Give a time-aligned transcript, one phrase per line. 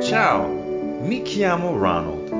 [0.00, 0.46] Ciao,
[1.02, 2.30] mi chiamo Ronald,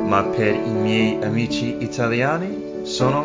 [0.00, 3.24] ma per i miei amici italiani sono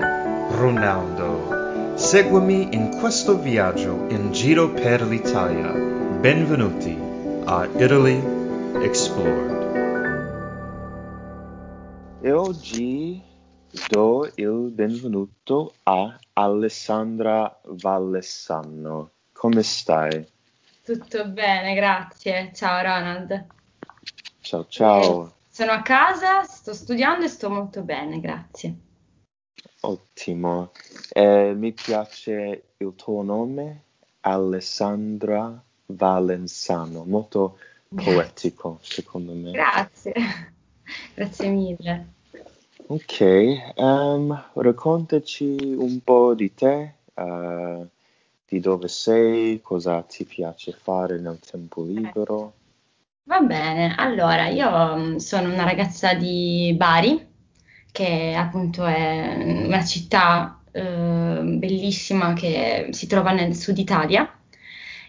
[0.57, 1.95] Ronaldo.
[1.95, 5.71] Seguimi in questo viaggio in giro per l'Italia.
[5.71, 6.95] Benvenuti
[7.45, 8.21] a Italy
[8.81, 9.55] Explored.
[12.21, 13.26] E oggi
[13.89, 19.11] do il benvenuto a Alessandra Vallesano.
[19.33, 20.25] Come stai?
[20.83, 22.51] Tutto bene, grazie.
[22.53, 23.45] Ciao Ronald.
[24.41, 25.27] Ciao ciao.
[25.27, 28.75] Eh, sono a casa, sto studiando e sto molto bene, grazie.
[29.81, 30.71] Ottimo.
[31.11, 33.83] Eh, mi piace il tuo nome,
[34.21, 37.59] Alessandra Valenzano, molto
[37.93, 39.51] poetico secondo me.
[39.51, 40.13] Grazie,
[41.13, 42.15] grazie mille.
[42.89, 47.85] Ok, um, raccontaci un po' di te, uh,
[48.47, 52.53] di dove sei, cosa ti piace fare nel tempo libero.
[53.23, 57.27] Va bene, allora io mm, sono una ragazza di Bari,
[57.91, 64.33] che appunto è una città eh, bellissima che si trova nel sud Italia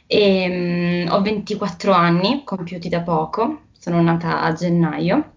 [0.04, 5.36] e mm, ho 24 anni, compiuti da poco, sono nata a gennaio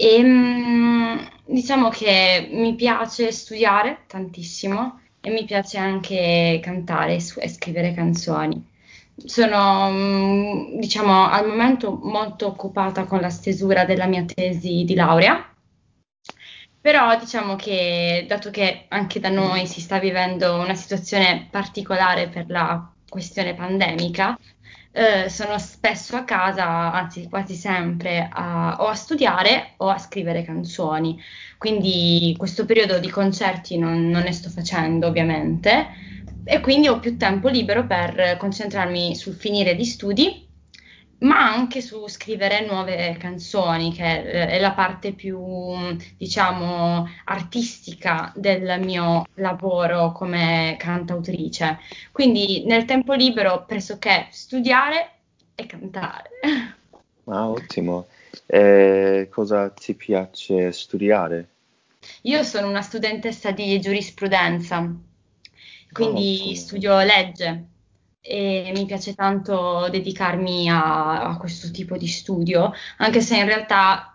[0.00, 7.48] e mm, diciamo che mi piace studiare tantissimo e mi piace anche cantare e e
[7.48, 8.64] scrivere canzoni.
[9.16, 15.52] Sono, mm, diciamo, al momento molto occupata con la stesura della mia tesi di laurea,
[16.80, 22.48] però diciamo che dato che anche da noi si sta vivendo una situazione particolare per
[22.48, 24.38] la questione pandemica,
[24.92, 30.42] eh, sono spesso a casa, anzi quasi sempre, a- o a studiare o a scrivere
[30.44, 31.20] canzoni.
[31.56, 35.88] Quindi questo periodo di concerti non, non ne sto facendo, ovviamente,
[36.42, 40.47] e quindi ho più tempo libero per concentrarmi sul finire gli studi,
[41.20, 45.38] ma anche su scrivere nuove canzoni, che eh, è la parte più,
[46.16, 51.78] diciamo, artistica del mio lavoro come cantautrice.
[52.12, 55.10] Quindi nel tempo libero pressoché studiare
[55.54, 56.30] e cantare.
[57.24, 58.06] Ah, ottimo.
[58.46, 61.48] E cosa ti piace studiare?
[62.22, 64.94] Io sono una studentessa di giurisprudenza,
[65.92, 66.54] quindi ottimo.
[66.54, 67.66] studio legge
[68.28, 74.14] e mi piace tanto dedicarmi a, a questo tipo di studio, anche se in realtà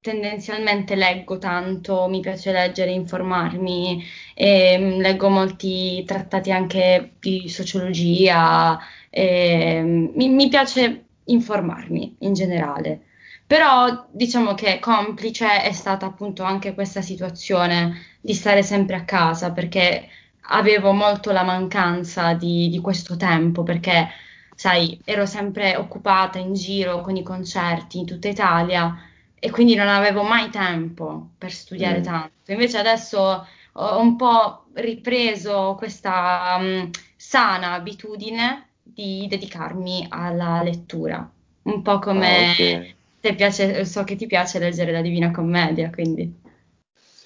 [0.00, 4.04] tendenzialmente leggo tanto, mi piace leggere, informarmi,
[4.34, 8.78] e, mm, leggo molti trattati anche di sociologia,
[9.10, 13.02] e, mm, mi, mi piace informarmi in generale.
[13.46, 19.52] Però diciamo che complice è stata appunto anche questa situazione di stare sempre a casa,
[19.52, 20.08] perché
[20.50, 24.08] avevo molto la mancanza di, di questo tempo, perché
[24.54, 28.94] sai, ero sempre occupata in giro con i concerti in tutta Italia
[29.38, 32.02] e quindi non avevo mai tempo per studiare Mm.
[32.02, 32.52] tanto.
[32.52, 41.30] Invece adesso ho un po' ripreso questa mh, sana abitudine di dedicarmi alla lettura,
[41.62, 42.58] un po' Ah, come ok.
[43.20, 46.46] te piace, so che ti piace leggere la Divina Commedia, quindi.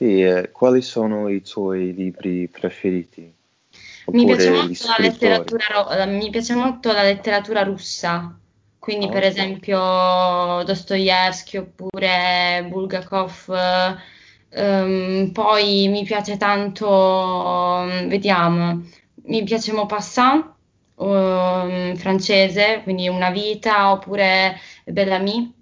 [0.03, 3.33] Sì, eh, quali sono i tuoi libri preferiti?
[4.11, 8.37] Mi piace ro- eh, mi piace molto la letteratura russa,
[8.79, 9.27] quindi Ah, per ok.
[9.29, 9.79] esempio
[10.65, 13.49] Dostoevsky oppure Bulgakov.
[14.51, 16.87] ehm, poi mi piace tanto,
[17.87, 18.83] mm, vediamo,
[19.25, 20.53] mi piace Maupassant,
[20.99, 25.61] ehm, francese, quindi Una vita, oppure Bellamy.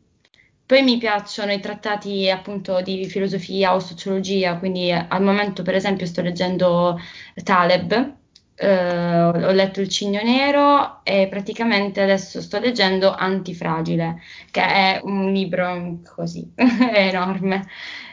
[0.71, 5.75] Poi mi piacciono i trattati appunto di filosofia o sociologia, quindi eh, al momento per
[5.75, 6.97] esempio sto leggendo
[7.43, 8.15] Taleb,
[8.55, 14.21] eh, ho letto Il Cigno Nero e praticamente adesso sto leggendo Antifragile,
[14.53, 17.67] che è un libro così enorme.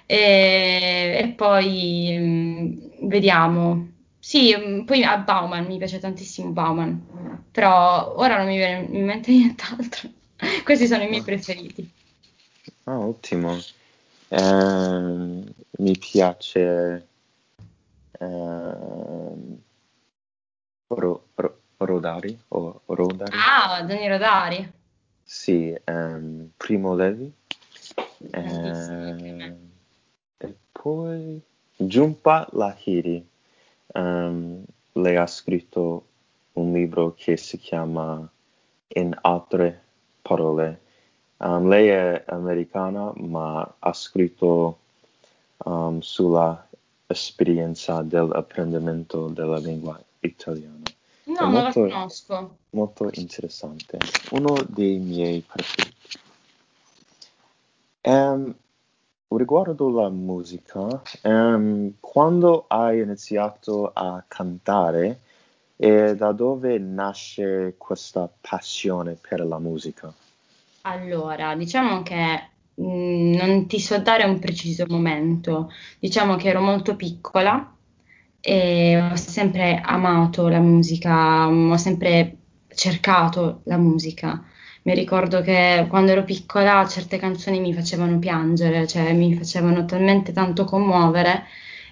[0.07, 3.91] E, e poi mm, vediamo.
[4.17, 9.05] Sì, mm, poi a Bauman, mi piace tantissimo Bauman, però ora non mi viene in
[9.05, 10.09] mente nient'altro.
[10.63, 11.91] Questi sono i miei Ah, preferiti.
[12.87, 13.57] Ah, ottimo.
[14.29, 15.43] Ehm,
[15.79, 17.07] mi piace
[18.19, 19.57] ehm,
[20.87, 23.37] Ro- Ro- Rodari o Rodari?
[23.37, 24.71] Ah, Gianni Rodari,
[25.23, 27.31] Sì, ehm, Primo Levi.
[28.31, 29.69] Ehm,
[30.37, 31.41] e poi
[31.75, 33.25] Jhumpa Lahiri.
[33.93, 34.63] Ehm,
[34.93, 36.05] lei ha scritto
[36.53, 38.27] un libro che si chiama
[38.95, 39.83] In altre
[40.21, 40.81] parole.
[41.39, 44.79] Um, lei è americana, ma ha scritto
[45.65, 46.67] um, sulla
[47.05, 50.81] esperienza dell'apprendimento della lingua italiana.
[51.25, 52.55] No, È non molto- la conosco.
[52.71, 53.97] Molto interessante,
[54.31, 56.19] uno dei miei preferiti.
[58.01, 58.53] Ehm,
[59.29, 65.19] riguardo la musica, ehm, quando hai iniziato a cantare
[65.77, 70.13] e da dove nasce questa passione per la musica?
[70.81, 75.69] Allora, diciamo che mh, non ti so dare un preciso momento.
[75.99, 77.75] Diciamo che ero molto piccola
[78.39, 82.37] e ho sempre amato la musica, mh, ho sempre
[82.73, 84.43] cercato la musica.
[84.83, 90.31] Mi ricordo che quando ero piccola certe canzoni mi facevano piangere, cioè mi facevano talmente
[90.31, 91.43] tanto commuovere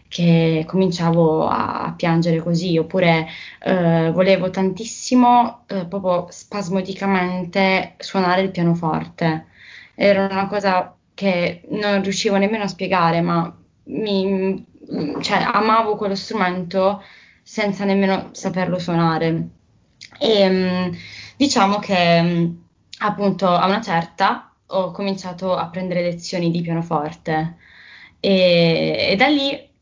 [0.07, 3.27] che cominciavo a, piangere così, oppure
[3.63, 9.47] eh, volevo tantissimo, eh, proprio spasmodicamente, suonare il pianoforte.
[9.95, 13.53] Era una cosa che non riuscivo nemmeno a spiegare, ma
[13.85, 14.65] mi,
[15.21, 17.01] cioè, amavo quello strumento
[17.41, 19.49] senza nemmeno saperlo suonare.
[20.19, 20.97] E mh,
[21.37, 22.63] diciamo che mh,
[22.99, 27.57] appunto a una certa ho cominciato a prendere lezioni di pianoforte
[28.19, 29.73] e, e da lì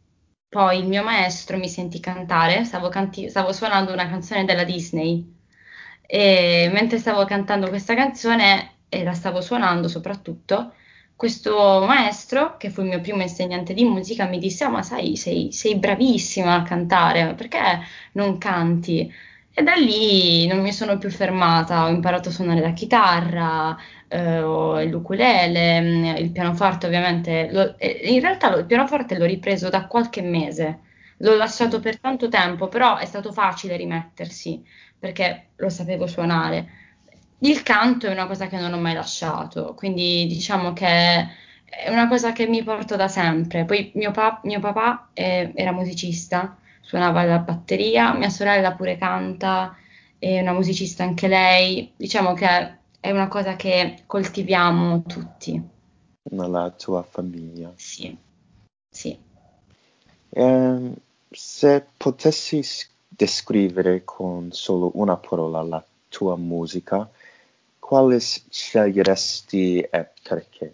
[0.53, 5.31] poi il mio maestro mi sentì cantare, stavo, canti- stavo suonando una canzone della Disney
[6.05, 10.73] e mentre stavo cantando questa canzone e la stavo suonando soprattutto,
[11.15, 15.15] questo maestro, che fu il mio primo insegnante di musica, mi disse: "Ah, ma sai,
[15.15, 17.59] sei, sei bravissima a cantare, perché
[18.13, 19.11] non canti?
[19.55, 23.77] E da lì non mi sono più fermata, ho imparato a suonare la chitarra,
[24.07, 24.41] eh,
[24.87, 27.49] l'ukulele, mh, il pianoforte ovviamente.
[27.51, 30.79] lo- eh, in realtà lo- il pianoforte l'ho ripreso da qualche mese,
[31.17, 34.63] l'ho lasciato per tanto tempo, però è stato facile rimettersi
[34.97, 36.81] perché lo sapevo suonare.
[37.39, 40.85] Il canto è una cosa che non ho mai lasciato, quindi diciamo che
[41.65, 43.65] è una cosa che mi porto da sempre.
[43.65, 49.75] Poi mio, pa- mio papà eh, era musicista, suonava la batteria, mia sorella pure canta,
[50.19, 51.91] è una musicista anche lei.
[51.95, 55.61] Diciamo che è una cosa che coltiviamo tutti.
[56.29, 57.71] Nella tua famiglia?
[57.75, 58.15] Sì,
[58.89, 59.17] sì.
[60.29, 60.93] Ehm,
[61.29, 62.63] se potessi
[63.07, 67.09] descrivere con solo una parola la tua musica,
[67.79, 70.73] quale sceglieresti e perché?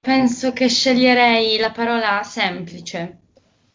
[0.00, 3.18] Penso che sceglierei la parola semplice,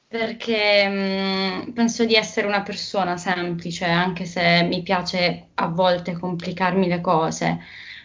[0.09, 6.87] perché mh, penso di essere una persona semplice, anche se mi piace a volte complicarmi
[6.87, 7.59] le cose,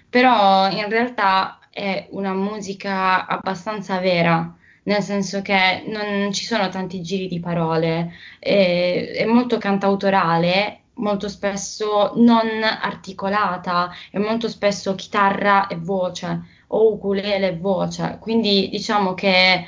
[0.08, 4.54] però in realtà è una musica abbastanza vera,
[4.84, 10.80] nel senso che non ci sono tanti giri di parole, è, è molto cantautorale.
[10.96, 18.68] Molto spesso non articolata e molto spesso chitarra e voce o ukulele e voce, quindi
[18.70, 19.66] diciamo che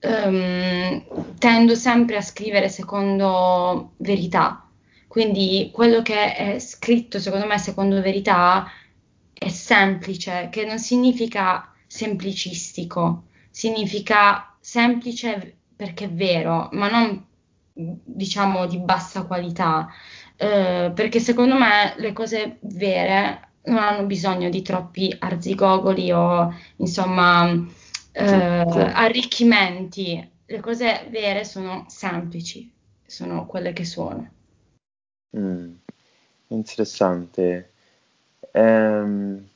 [0.00, 1.04] ehm,
[1.38, 4.68] tendo sempre a scrivere secondo verità,
[5.06, 8.66] quindi quello che è scritto secondo me secondo verità
[9.32, 17.24] è semplice, che non significa semplicistico, significa semplice perché è vero, ma non
[17.72, 19.88] diciamo di bassa qualità,
[20.36, 27.52] eh, perché secondo me le cose vere non hanno bisogno di troppi arzigogoli o insomma
[28.12, 30.36] eh, arricchimenti.
[30.50, 32.72] Le cose vere sono semplici,
[33.04, 34.30] sono quelle che sono.
[35.36, 35.74] Mm,
[36.46, 37.72] interessante.
[38.52, 39.46] Ehm,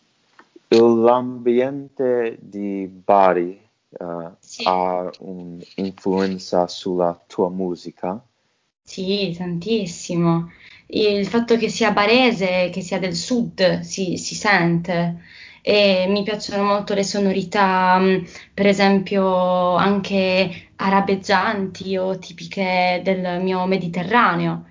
[0.68, 3.58] l'ambiente di Bari
[3.88, 4.64] eh, Sì.
[4.66, 8.22] ha un'influenza sulla tua musica?
[8.84, 10.50] Sì, tantissimo.
[10.94, 15.22] Il fatto che sia barese, che sia del sud, si, si sente.
[15.62, 23.64] E mi piacciono molto le sonorità, mh, per esempio, anche arabeggianti o tipiche del mio
[23.66, 24.66] Mediterraneo.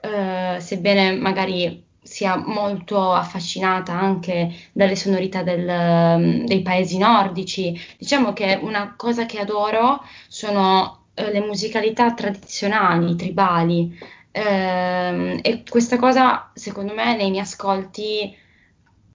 [0.00, 8.58] Eh, sebbene magari sia molto affascinata anche dalle sonorità del- dei paesi nordici, diciamo che
[8.62, 13.98] una cosa che adoro sono eh, le musicalità tradizionali, tribali.
[14.38, 18.36] Ehm, e questa cosa, secondo me, nei miei ascolti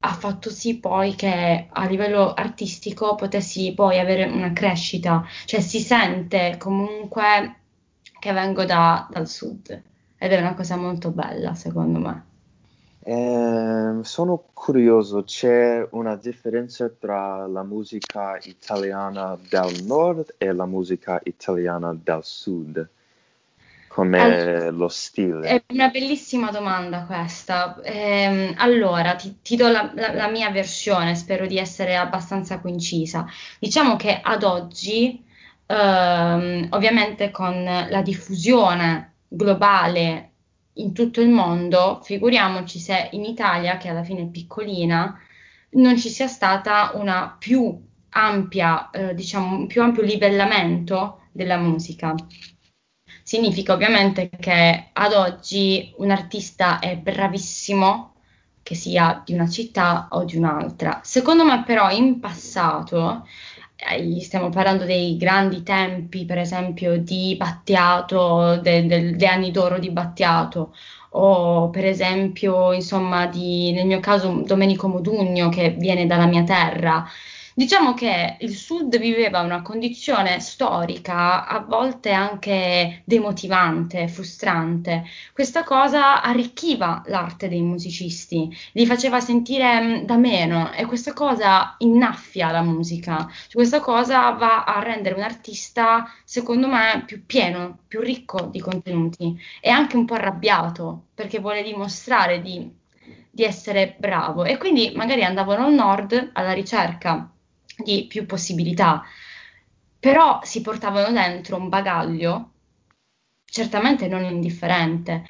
[0.06, 5.80] ha fatto sì poi che a livello artistico potessi poi avere una crescita, cioè si
[5.80, 7.60] sente comunque
[8.20, 9.82] che vengo da- dal sud
[10.18, 12.26] ed è una cosa molto bella, secondo me.
[13.06, 21.20] Ehm, sono curioso, c'è una differenza tra la musica italiana del nord e la musica
[21.24, 22.90] italiana del sud,
[23.94, 25.58] come lo stile?
[25.58, 27.80] È una bellissima domanda questa.
[27.84, 33.26] Ehm, allora, ti, ti do la, la- la mia versione, spero di essere abbastanza concisa.
[33.60, 35.22] Diciamo che ad oggi
[35.68, 40.32] Ehm, ovviamente con la diffusione globale
[40.74, 45.18] in tutto il mondo, figuriamoci se in Italia, che alla fine è piccolina,
[45.72, 52.14] non ci sia stata una più ampia, eh, diciamo, un più ampio livellamento della musica.
[53.24, 58.14] Significa ovviamente che ad oggi un artista è bravissimo,
[58.62, 61.02] che sia di una città o di un'altra.
[61.04, 63.26] Secondo me però in passato
[63.76, 69.80] eh, stiamo parlando dei grandi tempi, per esempio, di Battiato, de, de, degli anni d'oro
[69.80, 70.74] di Battiato,
[71.12, 77.06] o per esempio, insomma, di, nel mio caso, Domenico Modugno, che viene dalla mia terra.
[77.56, 85.04] Diciamo che il Sud viveva una condizione storica a volte anche demotivante, frustrante.
[85.34, 91.76] Questa cosa arricchiva l'arte dei musicisti, li faceva sentire mm, da meno e questa cosa
[91.78, 93.30] innaffia la musica.
[93.52, 99.40] Questa cosa va a rendere un artista, secondo me, più pieno, più ricco di contenuti
[99.62, 102.68] e anche un po' arrabbiato perché vuole dimostrare di,
[103.30, 104.44] di essere bravo.
[104.44, 107.28] E quindi magari andavano al nord alla ricerca
[107.78, 109.04] di più possibilità,
[110.00, 112.52] però si portavano dentro un bagaglio
[113.46, 115.26] certamente non indifferente.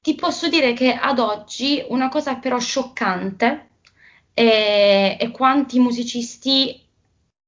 [0.00, 3.68] Ti posso dire che ad oggi una cosa però scioccante
[4.32, 6.82] è, è quanti musicisti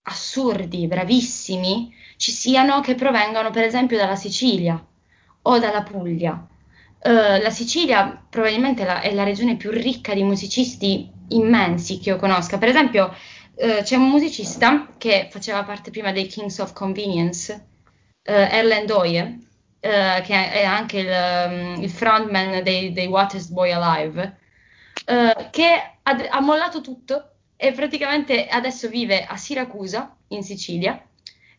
[0.02, 4.80] assurdi, bravissimi ci siano che provengano per esempio dalla Sicilia
[5.42, 6.46] o dalla Puglia.
[7.04, 12.16] Uh, la Sicilia probabilmente la, è la regione più ricca di musicisti immensi che io
[12.16, 12.58] conosca.
[12.58, 13.12] Per esempio,
[13.54, 19.38] eh, c'è un musicista che faceva parte prima dei Kings of Convenience, uh, Erlen Doye,
[19.80, 24.38] uh, che è anche il, um, il frontman dei, dei Wattest Boy Alive,
[25.50, 31.04] che ha, ha mollato tutto e praticamente adesso vive a Siracusa, in Sicilia,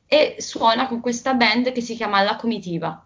[0.06, 3.06] e suona con questa band che si chiama La Comitiva.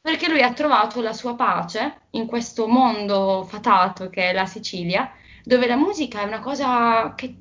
[0.00, 5.12] Perché lui ha trovato la sua pace in questo mondo fatato che è la Sicilia,
[5.42, 7.34] dove la musica è una cosa che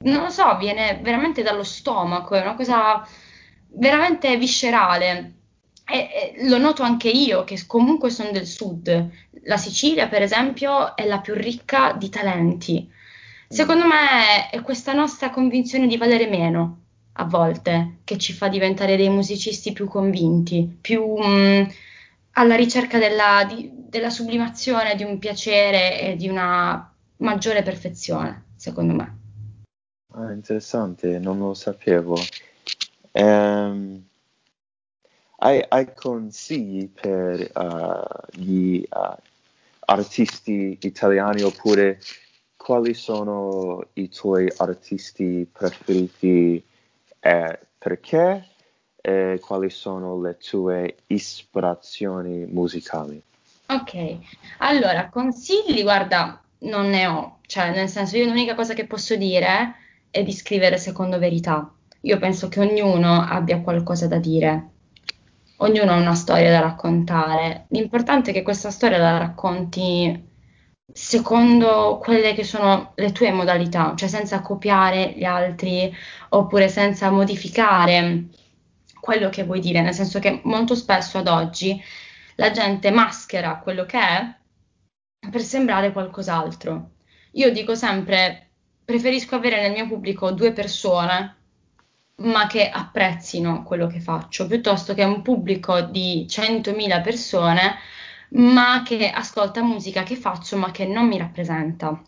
[0.00, 3.06] non lo so, viene veramente dallo stomaco, è una cosa
[3.74, 5.34] veramente viscerale.
[5.84, 9.10] E, e lo noto anche io, che comunque sono del sud.
[9.44, 12.90] La Sicilia, per esempio, è la più ricca di talenti.
[13.48, 16.78] Secondo me è questa nostra convinzione di valere meno
[17.14, 21.62] a volte che ci fa diventare dei musicisti più convinti, più mh, mm,
[22.32, 28.94] alla ricerca della, di, della sublimazione, di un piacere e di una maggiore perfezione, secondo
[28.94, 29.21] me.
[30.14, 32.18] Ah, interessante, non lo sapevo.
[33.12, 34.04] Um,
[35.38, 39.16] hai, hai, consigli per uh, gli uh,
[39.86, 41.98] artisti italiani oppure
[42.56, 46.62] quali sono i tuoi artisti preferiti
[47.18, 48.48] e perché?
[49.00, 53.20] E quali sono le tue ispirazioni musicali?
[53.68, 54.18] Ok,
[54.58, 59.76] allora consigli, guarda, non ne ho, cioè nel senso io l'unica cosa che posso dire
[60.12, 61.74] e di scrivere secondo verità.
[62.02, 64.68] Io penso che ognuno abbia qualcosa da dire,
[65.56, 67.66] ognuno ha una storia da raccontare.
[67.68, 70.30] L'importante è che questa storia la racconti
[70.92, 75.92] secondo quelle che sono le tue modalità, cioè senza copiare gli altri
[76.30, 78.24] oppure senza modificare
[79.00, 81.80] quello che vuoi dire, nel senso che molto spesso ad oggi
[82.36, 84.34] la gente maschera quello che è
[85.30, 86.90] per sembrare qualcos'altro.
[87.32, 88.51] Io dico sempre
[88.84, 91.36] preferisco avere nel mio pubblico due persone
[92.22, 97.76] ma che apprezzino quello che faccio, piuttosto che un pubblico di 100.000 persone,
[98.30, 102.00] ma che ascolta musica che faccio, ma che non mi rappresenta.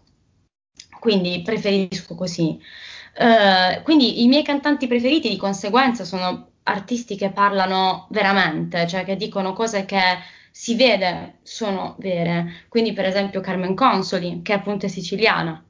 [0.99, 2.59] Quindi preferisco così.
[3.17, 9.17] Uh, quindi i miei cantanti preferiti di conseguenza sono artisti che parlano veramente, cioè che
[9.17, 10.19] dicono cose che
[10.51, 12.65] si vede sono vere.
[12.69, 15.63] Quindi, per esempio, Carmen Consoli, che appunto è siciliana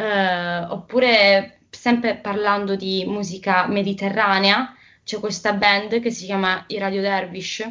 [0.00, 7.02] eh, oppure sempre parlando di musica mediterranea, c'è questa band che si chiama I Radio
[7.02, 7.70] Dervish.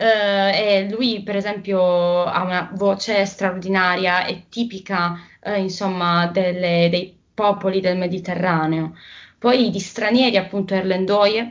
[0.00, 7.14] Uh, e lui, per esempio, ha una voce straordinaria e tipica, uh, insomma, delle, dei
[7.34, 8.96] popoli del Mediterraneo.
[9.38, 11.42] Poi di stranieri, appunto, Erlendoye,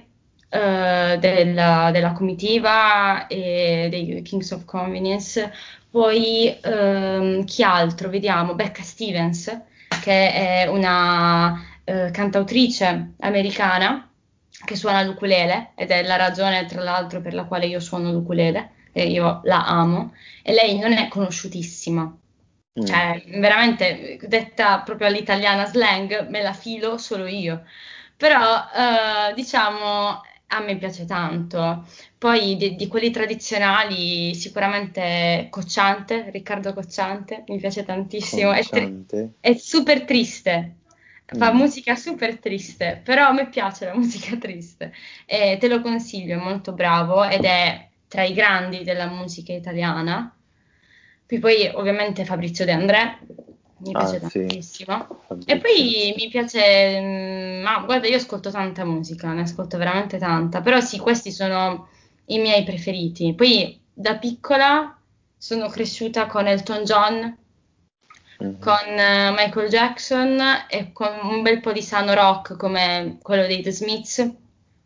[0.50, 5.52] uh, della, della, comitiva e dei Kings of Convenience.
[5.92, 8.10] Poi um, chi altro?
[8.10, 9.56] Vediamo, Becca Stevens,
[10.02, 14.10] che è una eh, cantautrice americana
[14.66, 18.72] che suona l'ukulele ed è la ragione tra l'altro per la quale io suono l'ukulele
[18.92, 22.04] e io la amo e lei non è conosciutissima.
[22.04, 22.86] Mm.
[22.86, 27.64] Cioè, veramente detta proprio all'italiana slang, me la filo solo io
[28.20, 31.86] però eh, diciamo a me piace tanto.
[32.20, 39.36] Poi di, di quelli tradizionali sicuramente Cocciante, Riccardo Cocciante, mi piace tantissimo, è, Cocciante.
[39.40, 40.76] è super triste.
[41.32, 41.54] Fa Mm.
[41.54, 44.92] musica super triste, però a me piace la musica triste
[45.26, 50.34] e te lo consiglio, è molto bravo ed è tra i grandi della musica italiana.
[51.26, 53.20] Poi, poi ovviamente Fabrizio De André,
[53.78, 54.40] mi Ah, piace sì.
[54.48, 55.08] tantissimo.
[55.44, 55.58] E Fabrizio.
[55.58, 60.80] poi mi piace, mm, ma guarda, io ascolto tanta musica, ne ascolto veramente tanta, però
[60.80, 61.88] sì, questi sono
[62.30, 63.34] i miei preferiti.
[63.34, 64.98] Poi da piccola
[65.38, 67.38] sono cresciuta con Elton John,
[68.40, 68.58] Mhm.
[68.60, 73.62] con eh, Michael Jackson e con un bel po' di sano rock come quello dei
[73.62, 74.32] The Smiths,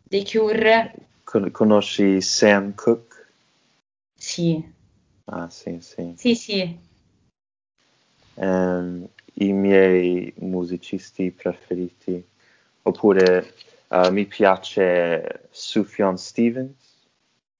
[0.02, 0.94] dei Cure.
[1.24, 3.26] Con- conosci Sam Cooke?
[4.16, 4.72] Sì,
[5.26, 6.12] Ah, sì, sì.
[6.16, 6.78] sì, sì.
[8.36, 12.22] Ehm, I miei musicisti preferiti.
[12.82, 13.54] Oppure
[13.88, 16.93] eh, mi piace Sufjan Stevens.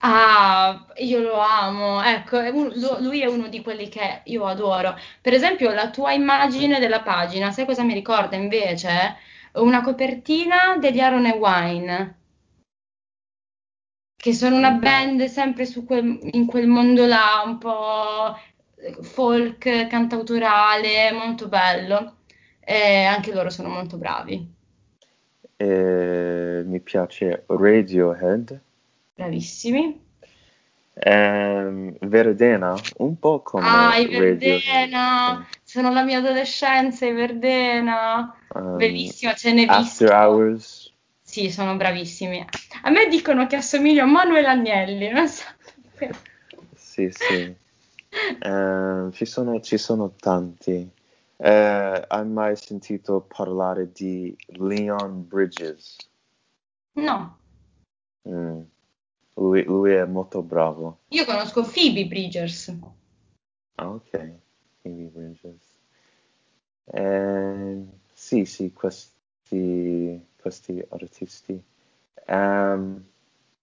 [0.06, 4.44] Ah, io lo amo, ecco, è un- lu- lui è uno di quelli che io
[4.46, 4.94] adoro.
[5.20, 9.16] Per esempio, la tua immagine della pagina, sai cosa mi ricorda invece?
[9.54, 12.18] Una copertina degli Aaron e Wine,
[14.16, 18.37] che sono una band sempre su quel- in quel mondo là, un po'
[19.02, 22.16] folk, cantautorale, molto bello.
[22.61, 24.52] E anche loro sono molto bravi,
[25.56, 28.61] E mi piace Radiohead.
[29.14, 30.02] Bravissimi.
[30.94, 34.06] Ehm, Verdena, un po' come Ah, i.
[34.06, 40.04] Verdena, sono la mia adolescenza, i Verdena, Um, bellissima, ce n'è visto.
[40.04, 40.92] After Hours.
[41.21, 42.44] Sì, sono bravissimi.
[42.83, 45.44] A me dicono che assomiglio a Manuel Agnelli, non so.
[46.75, 47.52] Sì, sì.
[48.40, 50.88] Ehm, ci sono, ci sono tanti.
[51.37, 55.97] Eh, hai mai sentito parlare di Leon Bridges?
[56.92, 57.38] No,
[58.26, 58.62] Mm.
[59.34, 61.00] Lui, lui è molto bravo.
[61.08, 62.76] io conosco Phoebe Bridgers.
[63.76, 64.32] Ah, ok.
[64.82, 65.78] Phoebe Bridges.
[66.92, 71.62] Ehm, sì, sì, questi, questi artisti.
[72.26, 73.04] Ehm,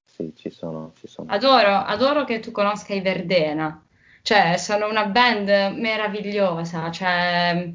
[0.04, 1.32] sì, ci sono, ci sono.
[1.32, 3.86] Adoro, adoro che tu conosca i Verdena.
[4.24, 7.74] Cioè, sono una band meravigliosa, cioè,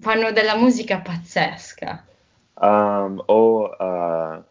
[0.00, 2.04] fanno della musica pazzesca.
[2.54, 4.44] Um, o, uh,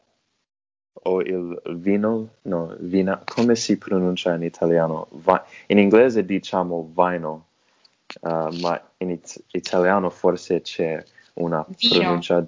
[1.07, 5.07] o il vino, no, vina, come si pronuncia in italiano?
[5.11, 7.47] Vi- in inglese diciamo vino,
[8.21, 11.03] uh, ma in it- italiano forse c'è
[11.35, 11.87] una Vino.
[11.99, 12.45] pronuncia,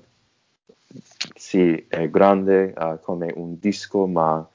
[1.35, 4.47] sì, è grande uh, come un disco, ma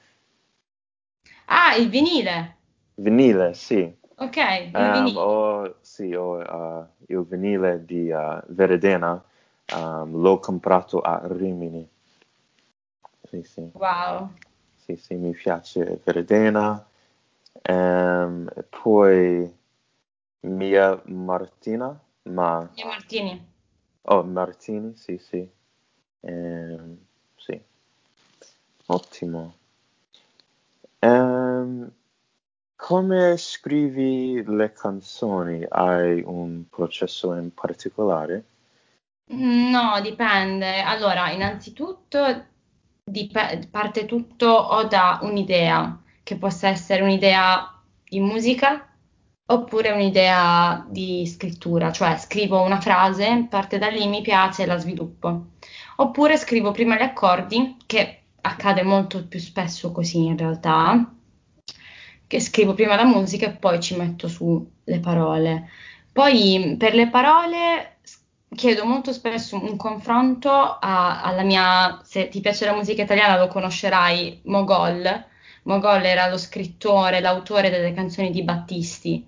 [1.47, 2.57] Ah, il vinile.
[2.95, 3.81] vinile, sì.
[4.17, 5.13] Ok, il Um, vinile.
[5.17, 9.23] o, sì, o, uh, il vinile di uh, Veredena
[9.75, 11.87] um, l'ho comprato a Rimini.
[13.33, 13.67] Sì, sì.
[13.73, 14.31] Wow.
[14.75, 16.85] Sì, sì, mi piace Verdena.
[17.63, 19.51] Ehm, e poi
[20.41, 22.69] Mia Martina, ma...
[22.75, 23.51] Io Martini.
[24.03, 25.49] Oh, Martini, sì, sì.
[26.19, 26.97] Ehm,
[27.35, 27.59] sì.
[28.85, 29.55] Ottimo.
[30.99, 31.91] Ehm,
[32.75, 35.65] come scrivi le canzoni?
[35.67, 38.43] Hai un processo in particolare?
[39.25, 40.81] No, dipende.
[40.81, 42.51] Allora, innanzitutto
[43.03, 48.87] dip- parte tutto o da un'idea, che possa essere un'idea di musica
[49.45, 54.77] oppure un'idea di scrittura, cioè scrivo una frase, parte da lì, mi piace e la
[54.77, 55.47] sviluppo.
[55.97, 61.13] Oppure scrivo prima gli accordi, che accade molto più spesso così in realtà,
[62.27, 65.69] che scrivo prima la musica e poi ci metto su le parole.
[66.11, 68.22] Poi per le parole s-
[68.55, 73.47] chiedo molto spesso un confronto a- alla mia, se ti piace la musica italiana lo
[73.47, 75.25] conoscerai, Mogol.
[75.63, 79.25] Mogol era lo scrittore, l'autore delle canzoni di Battisti.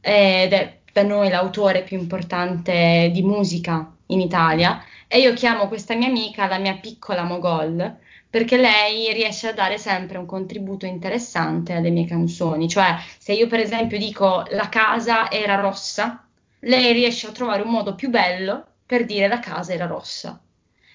[0.00, 4.82] Ed è da noi l'autore più importante di musica in Italia.
[5.06, 9.76] E io chiamo questa mia amica la mia piccola Mogol perché lei riesce a dare
[9.76, 15.30] sempre un contributo interessante alle mie canzoni, cioè se io per esempio dico la casa
[15.30, 16.24] era rossa,
[16.60, 20.42] lei riesce a trovare un modo più bello per dire la casa era rossa.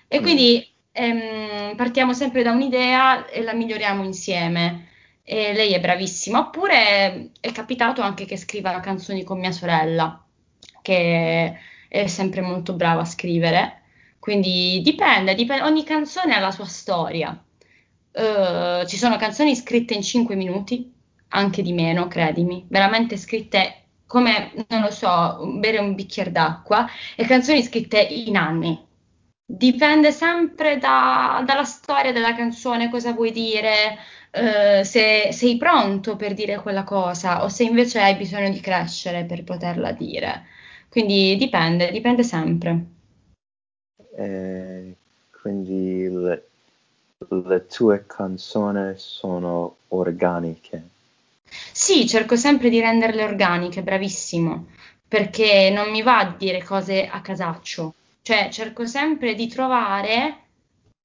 [0.08, 0.22] E Mm.
[0.22, 4.90] quindi ehm, partiamo sempre da un'idea e la miglioriamo insieme.
[5.24, 6.40] E lei è bravissima.
[6.40, 10.24] Oppure è capitato anche che scriva canzoni con mia sorella,
[10.82, 13.82] che è sempre molto brava a scrivere.
[14.20, 17.40] Quindi dipende, dipende- ogni canzone ha la sua storia.
[18.12, 20.94] Eh, ci sono canzoni scritte in 5 minuti,
[21.30, 27.26] anche di meno, credimi, veramente scritte come, non lo so, bere un bicchiere d'acqua, e
[27.26, 28.84] canzoni scritte in anni.
[29.48, 33.98] Dipende sempre da- dalla storia della canzone, cosa vuoi dire,
[34.32, 39.26] eh, se sei pronto per dire quella cosa o se invece hai bisogno di crescere
[39.26, 40.46] per poterla dire.
[40.90, 42.86] Quindi dipende, dipende sempre.
[44.18, 44.96] E
[45.42, 46.48] quindi le,
[47.30, 50.95] le tue canzoni sono organiche.
[51.72, 54.68] Sì, cerco sempre di renderle organiche, bravissimo,
[55.08, 60.40] perché non mi va di dire cose a casaccio, cioè cerco sempre di trovare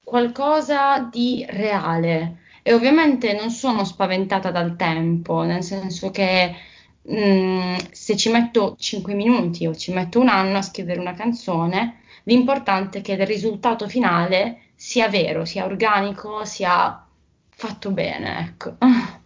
[0.03, 6.55] qualcosa di reale e ovviamente non sono spaventata dal tempo, nel senso che
[7.03, 12.01] mh, se ci metto 5 minuti o ci metto un anno a scrivere una canzone,
[12.25, 17.05] l'importante è che il risultato finale sia vero, sia organico, sia
[17.51, 18.77] fatto bene, ecco.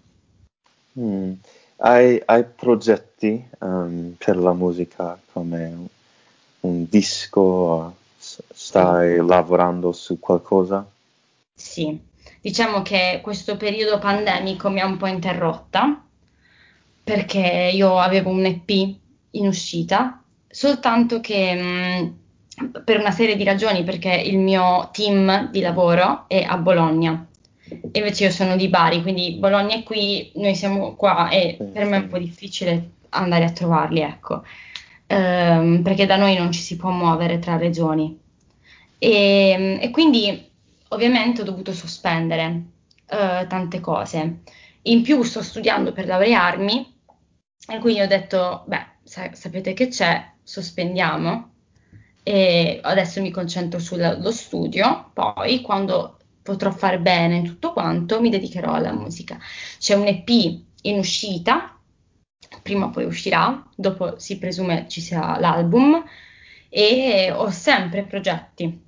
[0.98, 1.32] Mm.
[1.76, 5.88] Hai, hai progetti um, per la musica come
[6.60, 7.94] un, disco?
[8.16, 10.86] Stai lavorando su qualcosa?
[11.52, 11.98] Sì,
[12.40, 16.02] diciamo che questo periodo pandemico mi ha un po' interrotta
[17.02, 18.70] perché io avevo un EP
[19.30, 25.60] in uscita, soltanto che mh, per una serie di ragioni, perché il mio team di
[25.60, 27.26] lavoro è a Bologna,
[27.68, 31.64] e invece io sono di Bari, quindi Bologna è qui, noi siamo qua e Sì,
[31.72, 34.42] per me è un po' difficile andare a trovarli, ecco,
[35.06, 38.18] Ehm, perché da noi non ci si può muovere tra regioni.
[38.98, 40.50] E, e quindi
[40.88, 42.62] ovviamente ho dovuto sospendere
[43.06, 44.40] eh, tante cose.
[44.82, 46.94] In più sto studiando per laurearmi
[47.68, 51.52] e quindi ho detto, beh, sa- sapete che c'è, sospendiamo
[52.22, 58.74] e adesso mi concentro sullo studio, poi quando potrò far bene tutto quanto mi dedicherò
[58.74, 59.38] alla musica.
[59.78, 60.28] C'è un EP
[60.82, 61.76] in uscita,
[62.62, 66.04] prima o poi uscirà, dopo si presume ci sia l'album
[66.68, 68.82] e ho sempre progetti.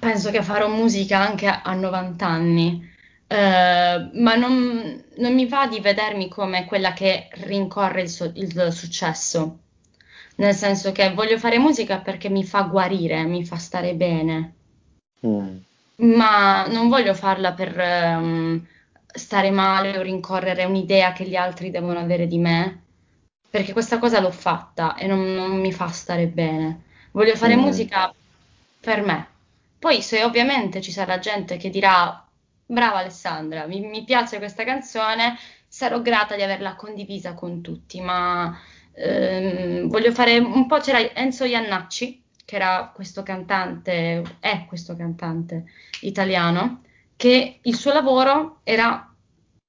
[0.00, 2.88] Penso che farò musica anche a a 90 anni,
[3.28, 8.72] eh, ma non, non mi va di vedermi come quella che rincorre il, so- il
[8.72, 9.58] successo,
[10.36, 14.54] nel senso che voglio fare musica perché mi fa guarire, mi fa stare bene,
[15.26, 15.58] Mm.
[16.00, 18.66] Ma non voglio farla per ehm,
[19.06, 22.84] stare male o rincorrere un'idea che gli altri devono avere di me,
[23.50, 26.84] perché questa cosa l'ho fatta e non, non mi fa stare bene.
[27.12, 27.60] Voglio fare Mm.
[27.60, 28.14] musica
[28.80, 29.28] per me.
[29.78, 32.24] Poi, se ovviamente ci sarà gente che dirà:
[32.66, 35.36] Brava Alessandra, mi, mi piace questa canzone,
[35.66, 38.00] sarò grata di averla condivisa con tutti.
[38.00, 38.56] Ma
[38.92, 40.78] ehm, voglio fare un po'.
[40.78, 45.66] C'era Enzo Iannacci, che era questo cantante, è questo cantante
[46.00, 46.82] italiano,
[47.14, 49.08] che il suo lavoro era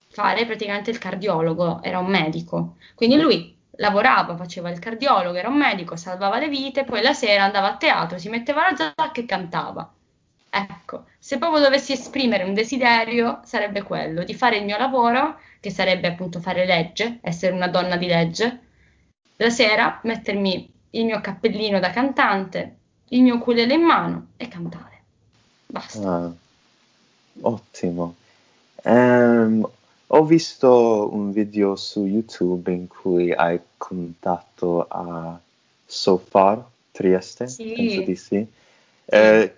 [0.09, 2.77] fare praticamente il cardiologo, era un medico.
[2.95, 7.43] Quindi lui lavorava, faceva il cardiologo, era un medico, salvava le vite, poi la sera
[7.43, 9.93] andava a teatro, si metteva la giacca e cantava.
[10.49, 15.69] Ecco, se proprio dovessi esprimere un desiderio, sarebbe quello di fare il mio lavoro, che
[15.69, 18.59] sarebbe appunto fare legge, essere una donna di legge,
[19.35, 22.77] la sera mettermi il mio cappellino da cantante,
[23.09, 25.03] il mio ukulele in mano e cantare.
[25.67, 26.23] Basta.
[26.23, 26.31] Ah,
[27.41, 28.15] ottimo.
[28.83, 29.69] Ehm,
[30.07, 35.39] ho visto un video su YouTube in cui hai contatto a
[35.85, 38.15] Sofar Trieste, penso di Sì, sì.
[38.15, 38.47] sì.
[39.05, 39.55] Eh,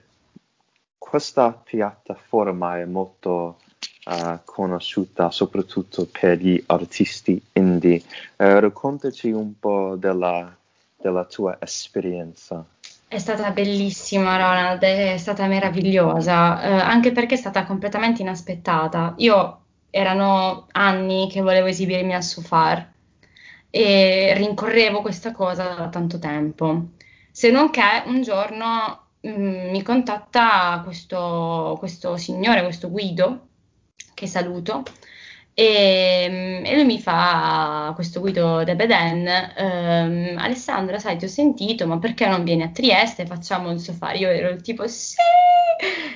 [0.97, 3.59] questa piattaforma è molto
[4.05, 8.01] eh, conosciuta soprattutto per gli artisti indie.
[8.35, 10.55] Eh, raccontaci un po' della,
[11.03, 12.65] della tua esperienza.
[13.07, 19.13] È stata bellissima, Ronald, è stata meravigliosa, eh, anche perché è stata completamente inaspettata.
[19.17, 19.59] Io
[19.91, 22.91] erano anni che volevo esibirmi al Sofar
[23.69, 26.85] e rincorrevo questa cosa da tanto tempo.
[27.29, 33.47] Se non che un giorno mm, mi contatta questo, questo signore, questo Guido,
[34.15, 34.83] che saluto,
[35.55, 41.85] e, e lui mi fa questo Guido De Beden, ehm, Alessandra, sai, ti ho sentito,
[41.87, 43.25] ma perché non vieni a Trieste?
[43.25, 44.13] Facciamo il sofà.
[44.13, 45.15] Io ero tipo, sì,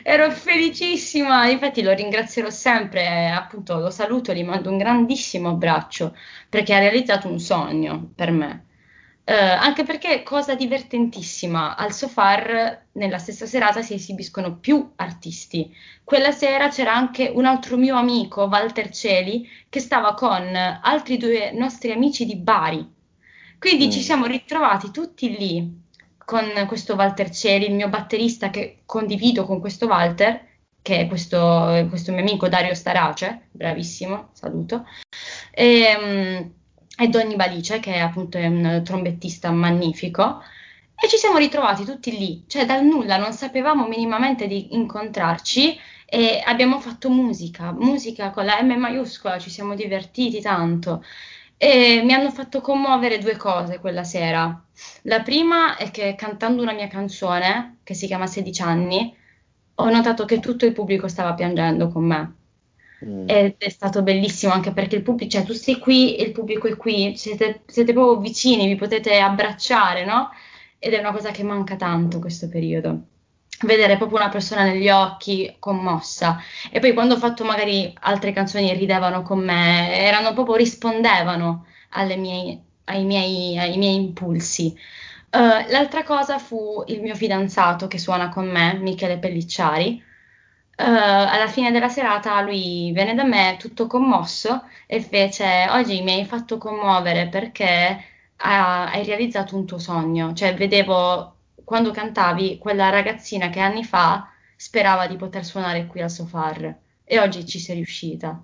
[0.04, 1.48] ero felicissima.
[1.50, 6.16] Infatti lo ringrazierò sempre, appunto lo saluto, gli mando un grandissimo abbraccio
[6.50, 8.67] perché ha realizzato un sogno per me.
[9.30, 15.70] Eh, anche perché, cosa divertentississima, al Sofar nella stessa serata si esibiscono più artisti.
[16.06, 21.52] Quella sera c'era anche un altro mio amico, Walter Celi, che stava con altri due
[21.52, 22.90] nostri amici di Bari.
[23.60, 25.82] Quindi ci Mm, siamo ritrovati tutti lì
[26.24, 30.42] con questo Walter Celi, il mio batterista che condivido con questo Walter,
[30.82, 34.86] che è questo, questo mio amico Dario Starace, bravissimo, saluto,
[35.52, 36.50] e, mm,
[36.98, 40.42] e Donny Balice, che appunto è un trombettista magnifico.
[41.00, 46.42] E ci siamo ritrovati tutti lì, cioè dal nulla, non sapevamo minimamente di incontrarci e
[46.44, 51.04] abbiamo fatto musica, musica con la M maiuscola, ci siamo divertiti tanto.
[51.56, 54.60] E mi hanno fatto commuovere due cose quella sera.
[55.04, 59.16] La prima è che cantando una mia canzone, che si chiama 16 anni,
[59.76, 62.37] ho notato che tutto il pubblico stava piangendo con me.
[63.06, 63.30] Mm.
[63.30, 66.76] Ed è stato bellissimo anche perché il pubblico, cioè tu sei qui, il pubblico è
[66.76, 70.32] qui, siete, siete proprio vicini, vi potete abbracciare, no?
[70.80, 73.02] ed è una cosa che manca tanto questo periodo.
[73.62, 76.40] Vedere proprio una persona negli occhi commossa
[76.72, 81.66] e poi quando ho fatto magari altre canzoni ridevano con me, erano proprio rispondevano
[82.18, 84.76] mie, ai, miei, ai, miei, impulsi.
[85.32, 90.04] Uh, l'altra cosa fu il mio fidanzato che suona con me, Michele Pellicciari.
[90.80, 96.14] Uh, alla fine della serata lui venne da me tutto commosso e fece: Oggi mi
[96.14, 98.04] hai fatto commuovere perché
[98.38, 100.34] hai realizzato un tuo sogno.
[100.34, 106.12] Cioè, vedevo quando cantavi quella ragazzina che anni fa sperava di poter suonare qui al
[106.12, 108.42] Sofar e oggi ci sei riuscita.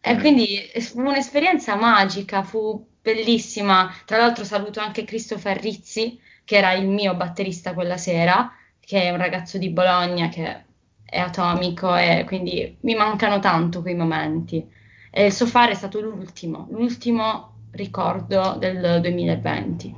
[0.00, 0.18] E mm.
[0.20, 3.92] quindi fu un'esperienza magica, fu bellissima.
[4.04, 9.10] Tra l'altro saluto anche Christopher Rizzi, che era il mio batterista quella sera, che è
[9.10, 10.64] un ragazzo di Bologna che
[11.12, 14.66] è atomico e quindi mi mancano tanto quei momenti.
[15.10, 19.94] E il Sofar è stato l'ultimo, l'ultimo ricordo del 2020.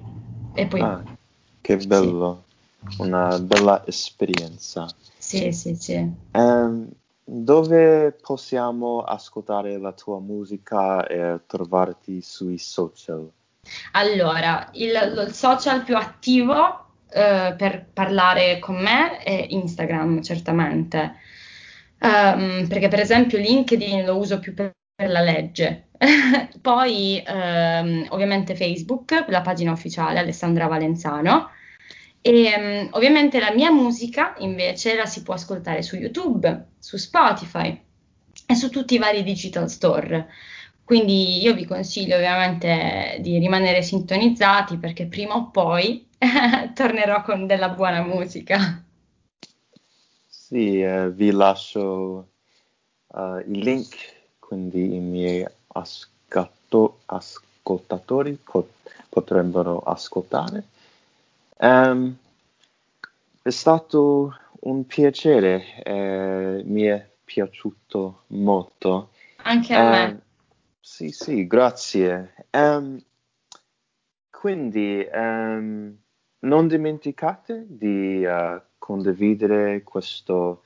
[0.55, 0.81] E poi...
[0.81, 1.05] Ah,
[1.61, 2.43] che bello,
[2.89, 3.01] sì.
[3.03, 4.89] una bella esperienza.
[5.17, 6.13] Sì, sì, sì.
[6.33, 6.89] Um,
[7.23, 13.31] dove possiamo ascoltare la tua musica e trovarti sui social?
[13.93, 14.91] Allora, il,
[15.27, 16.84] il social più attivo
[17.15, 21.15] Uh, per parlare con me è Instagram, certamente.
[22.01, 25.85] Um, perché per esempio LinkedIn lo uso più per, per la legge,
[26.61, 31.51] Poi ehm, ovviamente Facebook, la pagina ufficiale Alessandra Valenzano.
[32.21, 37.79] E um, ovviamente la mia musica invece la si può ascoltare su YouTube, su Spotify
[38.47, 40.29] e su tutti i vari digital store.
[40.85, 46.07] Quindi io vi consiglio ovviamente di rimanere sintonizzati perché prima o poi
[46.75, 48.83] tornerò con della buona musica.
[50.27, 52.29] Sì, eh, vi lascio
[53.07, 53.97] uh, il link,
[54.39, 60.65] quindi i miei ascato, ascoltatori pot- potrebbero ascoltare.
[61.59, 62.17] Um,
[63.43, 69.11] è stato un piacere, eh, mi è piaciuto molto.
[69.43, 70.23] Anche a um, me.
[70.81, 72.35] Sì, sì, grazie.
[72.51, 73.03] Um,
[74.31, 75.97] quindi um,
[76.45, 80.63] non dimenticate di uh, condividere questo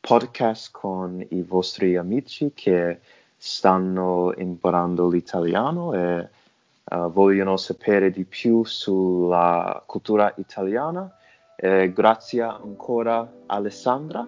[0.00, 3.00] podcast con i vostri amici che
[3.36, 6.28] stanno imparando l'italiano e
[6.84, 11.14] uh, vogliono sapere di più sulla cultura italiana.
[11.56, 14.26] Eh, grazie ancora Alessandra.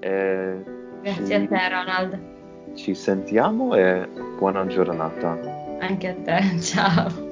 [0.00, 0.64] Eh,
[1.00, 2.74] grazie a te Ronald.
[2.74, 4.06] Ci sentiamo e
[4.38, 5.38] buona giornata.
[5.80, 7.27] Anche a te, ciao.